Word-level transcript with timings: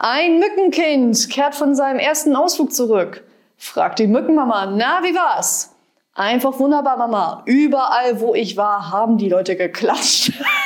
Ein 0.00 0.38
Mückenkind 0.38 1.28
kehrt 1.28 1.56
von 1.56 1.74
seinem 1.74 1.98
ersten 1.98 2.36
Ausflug 2.36 2.72
zurück. 2.72 3.24
Fragt 3.56 3.98
die 3.98 4.06
Mückenmama, 4.06 4.66
na, 4.66 5.00
wie 5.02 5.12
war's? 5.12 5.74
Einfach 6.14 6.56
wunderbar, 6.60 6.96
Mama. 6.96 7.42
Überall, 7.46 8.20
wo 8.20 8.32
ich 8.32 8.56
war, 8.56 8.92
haben 8.92 9.18
die 9.18 9.28
Leute 9.28 9.56
geklatscht. 9.56 10.32